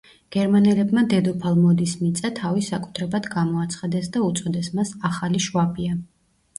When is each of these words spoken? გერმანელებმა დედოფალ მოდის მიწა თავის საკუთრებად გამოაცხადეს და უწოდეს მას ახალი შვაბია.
გერმანელებმა 0.35 1.03
დედოფალ 1.11 1.59
მოდის 1.65 1.93
მიწა 2.01 2.33
თავის 2.41 2.71
საკუთრებად 2.75 3.31
გამოაცხადეს 3.37 4.13
და 4.19 4.27
უწოდეს 4.33 4.75
მას 4.81 4.99
ახალი 5.15 5.49
შვაბია. 5.51 6.05